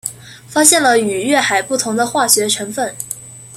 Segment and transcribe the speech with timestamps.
[0.47, 2.95] 发现了与月海不同的化学成分。